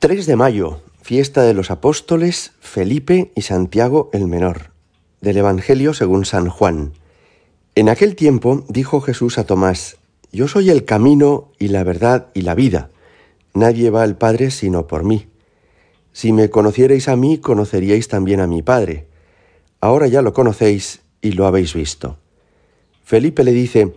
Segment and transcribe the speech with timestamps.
[0.00, 4.70] 3 de mayo, fiesta de los apóstoles Felipe y Santiago el Menor,
[5.20, 6.94] del Evangelio según San Juan.
[7.74, 9.98] En aquel tiempo dijo Jesús a Tomás,
[10.32, 12.88] Yo soy el camino y la verdad y la vida.
[13.52, 15.26] Nadie va al Padre sino por mí.
[16.14, 19.06] Si me conocierais a mí, conoceríais también a mi Padre.
[19.82, 22.16] Ahora ya lo conocéis y lo habéis visto.
[23.04, 23.92] Felipe le dice,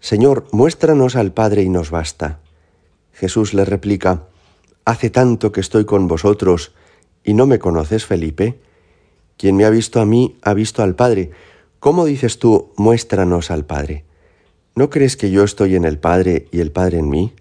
[0.00, 2.40] Señor, muéstranos al Padre y nos basta.
[3.12, 4.28] Jesús le replica,
[4.84, 6.72] Hace tanto que estoy con vosotros
[7.22, 8.58] y no me conoces, Felipe.
[9.36, 11.30] Quien me ha visto a mí ha visto al Padre.
[11.78, 14.04] ¿Cómo dices tú, muéstranos al Padre?
[14.74, 17.32] ¿No crees que yo estoy en el Padre y el Padre en mí?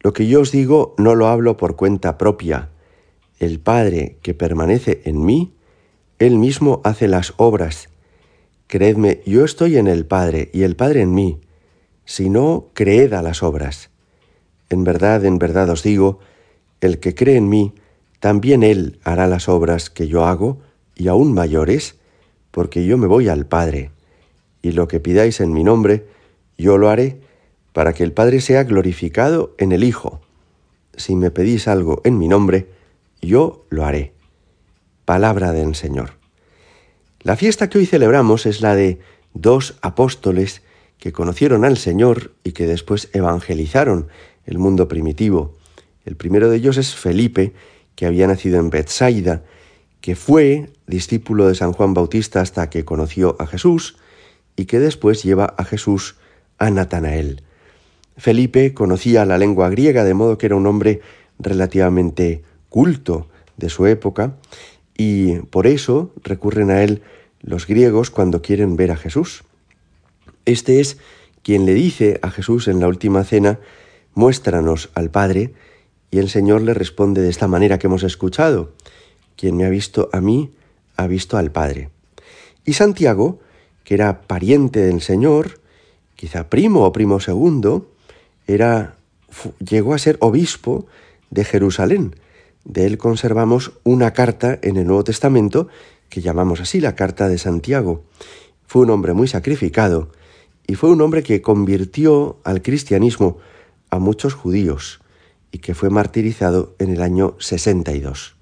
[0.00, 2.70] Lo que yo os digo no lo hablo por cuenta propia.
[3.38, 5.54] El Padre que permanece en mí,
[6.18, 7.88] Él mismo hace las obras.
[8.66, 11.40] Creedme, yo estoy en el Padre y el Padre en mí.
[12.04, 13.90] Si no, creed a las obras.
[14.70, 16.18] En verdad, en verdad os digo,
[16.80, 17.74] el que cree en mí,
[18.20, 20.60] también él hará las obras que yo hago,
[20.94, 21.96] y aún mayores,
[22.50, 23.90] porque yo me voy al Padre,
[24.62, 26.06] y lo que pidáis en mi nombre,
[26.56, 27.20] yo lo haré,
[27.72, 30.20] para que el Padre sea glorificado en el Hijo.
[30.96, 32.66] Si me pedís algo en mi nombre,
[33.22, 34.12] yo lo haré.
[35.04, 36.14] Palabra del Señor.
[37.20, 38.98] La fiesta que hoy celebramos es la de
[39.34, 40.62] dos apóstoles
[40.98, 44.08] que conocieron al Señor y que después evangelizaron
[44.46, 45.57] el mundo primitivo.
[46.08, 47.52] El primero de ellos es Felipe,
[47.94, 49.42] que había nacido en Bethsaida,
[50.00, 53.98] que fue discípulo de San Juan Bautista hasta que conoció a Jesús
[54.56, 56.16] y que después lleva a Jesús
[56.56, 57.42] a Natanael.
[58.16, 61.02] Felipe conocía la lengua griega, de modo que era un hombre
[61.38, 64.32] relativamente culto de su época,
[64.96, 67.02] y por eso recurren a él
[67.42, 69.44] los griegos cuando quieren ver a Jesús.
[70.46, 70.96] Este es
[71.42, 73.58] quien le dice a Jesús en la última cena,
[74.14, 75.52] muéstranos al Padre,
[76.10, 78.72] y el Señor le responde de esta manera que hemos escuchado,
[79.36, 80.52] quien me ha visto a mí,
[80.96, 81.90] ha visto al Padre.
[82.64, 83.40] Y Santiago,
[83.84, 85.60] que era pariente del Señor,
[86.16, 87.90] quizá primo o primo segundo,
[88.46, 88.96] era,
[89.58, 90.86] llegó a ser obispo
[91.30, 92.16] de Jerusalén.
[92.64, 95.68] De él conservamos una carta en el Nuevo Testamento
[96.08, 98.02] que llamamos así la carta de Santiago.
[98.66, 100.10] Fue un hombre muy sacrificado
[100.66, 103.38] y fue un hombre que convirtió al cristianismo
[103.90, 105.00] a muchos judíos
[105.52, 108.36] y que fue martirizado en el año 62.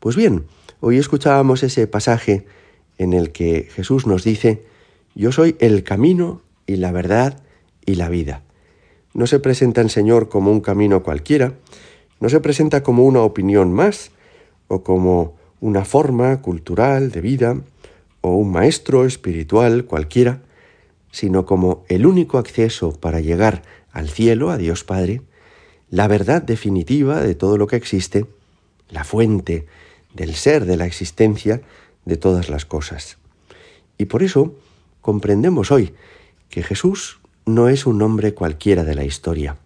[0.00, 0.44] Pues bien,
[0.80, 2.46] hoy escuchábamos ese pasaje
[2.98, 4.64] en el que Jesús nos dice,
[5.14, 7.42] yo soy el camino y la verdad
[7.84, 8.42] y la vida.
[9.14, 11.54] No se presenta el Señor como un camino cualquiera,
[12.20, 14.10] no se presenta como una opinión más
[14.68, 17.56] o como una forma cultural de vida
[18.20, 20.42] o un maestro espiritual cualquiera,
[21.10, 25.22] sino como el único acceso para llegar al cielo, a Dios Padre,
[25.96, 28.26] la verdad definitiva de todo lo que existe,
[28.90, 29.64] la fuente
[30.12, 31.62] del ser, de la existencia
[32.04, 33.16] de todas las cosas.
[33.96, 34.54] Y por eso
[35.00, 35.94] comprendemos hoy
[36.50, 39.56] que Jesús no es un hombre cualquiera de la historia.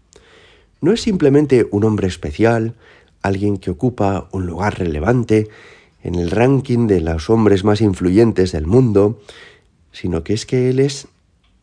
[0.81, 2.75] No es simplemente un hombre especial,
[3.23, 5.49] alguien que ocupa un lugar relevante
[6.05, 9.21] en el ranking de los hombres más influyentes del mundo,
[9.91, 11.09] sino que es que Él es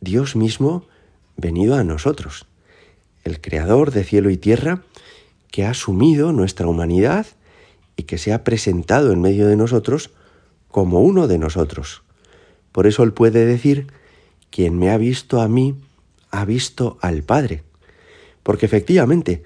[0.02, 0.84] Dios mismo
[1.38, 2.47] venido a nosotros
[3.28, 4.82] el Creador de cielo y tierra,
[5.50, 7.26] que ha asumido nuestra humanidad
[7.96, 10.10] y que se ha presentado en medio de nosotros
[10.68, 12.02] como uno de nosotros.
[12.72, 13.86] Por eso Él puede decir,
[14.50, 15.74] quien me ha visto a mí,
[16.30, 17.62] ha visto al Padre.
[18.42, 19.42] Porque efectivamente,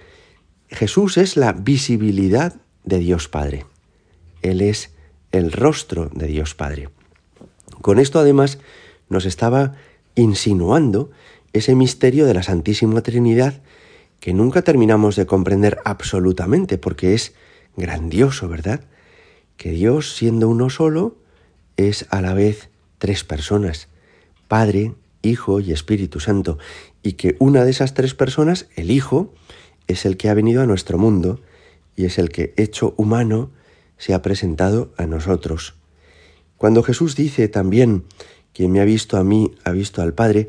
[0.68, 2.54] Jesús es la visibilidad
[2.84, 3.66] de Dios Padre.
[4.42, 4.90] Él es
[5.30, 6.88] el rostro de Dios Padre.
[7.80, 8.58] Con esto además
[9.08, 9.74] nos estaba
[10.14, 11.10] insinuando
[11.52, 13.62] ese misterio de la Santísima Trinidad
[14.20, 17.34] que nunca terminamos de comprender absolutamente porque es
[17.76, 18.84] grandioso, ¿verdad?
[19.56, 21.16] Que Dios, siendo uno solo,
[21.76, 23.88] es a la vez tres personas,
[24.48, 26.58] Padre, Hijo y Espíritu Santo,
[27.02, 29.34] y que una de esas tres personas, el Hijo,
[29.88, 31.40] es el que ha venido a nuestro mundo
[31.96, 33.50] y es el que, hecho humano,
[33.98, 35.74] se ha presentado a nosotros.
[36.56, 38.04] Cuando Jesús dice también,
[38.52, 40.48] quien me ha visto a mí, ha visto al Padre,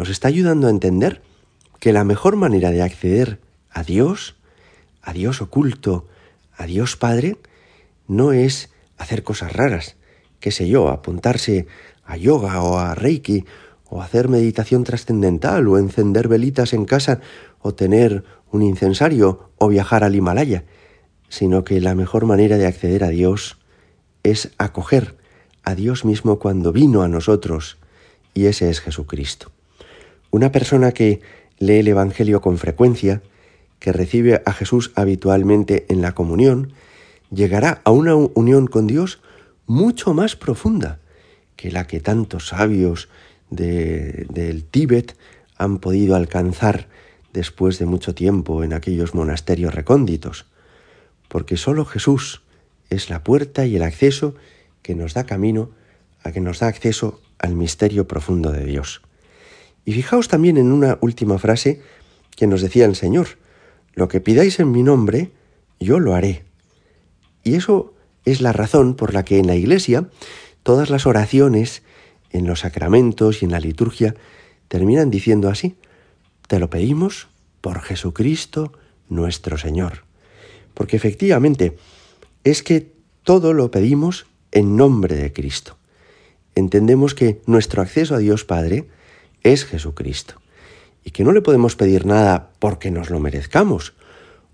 [0.00, 1.20] nos está ayudando a entender
[1.78, 3.38] que la mejor manera de acceder
[3.70, 4.34] a Dios,
[5.02, 6.08] a Dios oculto,
[6.56, 7.36] a Dios Padre,
[8.08, 9.96] no es hacer cosas raras,
[10.40, 11.66] qué sé yo, apuntarse
[12.06, 13.44] a yoga o a reiki
[13.90, 17.20] o hacer meditación trascendental o encender velitas en casa
[17.60, 20.64] o tener un incensario o viajar al Himalaya,
[21.28, 23.58] sino que la mejor manera de acceder a Dios
[24.22, 25.18] es acoger
[25.62, 27.76] a Dios mismo cuando vino a nosotros,
[28.32, 29.52] y ese es Jesucristo.
[30.30, 31.20] Una persona que
[31.58, 33.22] lee el Evangelio con frecuencia,
[33.78, 36.72] que recibe a Jesús habitualmente en la comunión,
[37.30, 39.20] llegará a una unión con Dios
[39.66, 41.00] mucho más profunda
[41.56, 43.08] que la que tantos sabios
[43.50, 45.16] del Tíbet
[45.56, 46.88] han podido alcanzar
[47.32, 50.46] después de mucho tiempo en aquellos monasterios recónditos,
[51.28, 52.42] porque sólo Jesús
[52.88, 54.34] es la puerta y el acceso
[54.82, 55.70] que nos da camino
[56.22, 59.02] a que nos da acceso al misterio profundo de Dios.
[59.84, 61.80] Y fijaos también en una última frase
[62.36, 63.38] que nos decía el Señor,
[63.94, 65.30] lo que pidáis en mi nombre,
[65.78, 66.44] yo lo haré.
[67.42, 67.94] Y eso
[68.24, 70.08] es la razón por la que en la Iglesia
[70.62, 71.82] todas las oraciones,
[72.30, 74.14] en los sacramentos y en la liturgia,
[74.68, 75.76] terminan diciendo así,
[76.46, 77.28] te lo pedimos
[77.60, 78.72] por Jesucristo
[79.08, 80.04] nuestro Señor.
[80.74, 81.76] Porque efectivamente
[82.44, 82.92] es que
[83.22, 85.76] todo lo pedimos en nombre de Cristo.
[86.54, 88.86] Entendemos que nuestro acceso a Dios Padre
[89.42, 90.34] es Jesucristo
[91.04, 93.94] y que no le podemos pedir nada porque nos lo merezcamos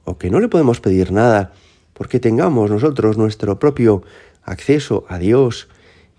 [0.05, 1.53] o que no le podemos pedir nada
[1.93, 4.03] porque tengamos nosotros nuestro propio
[4.45, 5.69] acceso a Dios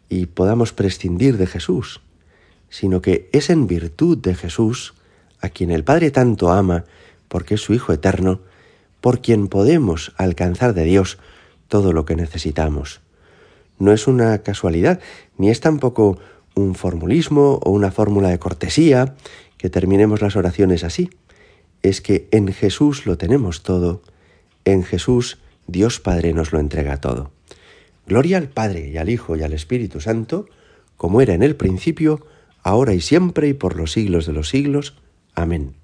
[0.09, 2.01] y podamos prescindir de Jesús,
[2.69, 4.93] sino que es en virtud de Jesús,
[5.39, 6.85] a quien el Padre tanto ama,
[7.27, 8.39] porque es su Hijo eterno,
[9.01, 11.19] por quien podemos alcanzar de Dios
[11.67, 13.01] todo lo que necesitamos.
[13.79, 14.99] No es una casualidad,
[15.37, 16.17] ni es tampoco
[16.57, 19.15] un formulismo o una fórmula de cortesía
[19.57, 21.09] que terminemos las oraciones así.
[21.83, 24.01] Es que en Jesús lo tenemos todo,
[24.65, 25.37] en Jesús
[25.67, 27.31] Dios Padre nos lo entrega todo.
[28.07, 30.47] Gloria al Padre y al Hijo y al Espíritu Santo,
[30.95, 32.25] como era en el principio,
[32.63, 34.95] ahora y siempre y por los siglos de los siglos.
[35.35, 35.76] Amén.